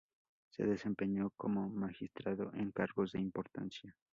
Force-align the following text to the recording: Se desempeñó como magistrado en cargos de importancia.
Se 0.49 0.63
desempeñó 0.65 1.29
como 1.37 1.69
magistrado 1.69 2.49
en 2.55 2.71
cargos 2.71 3.11
de 3.11 3.19
importancia. 3.21 3.95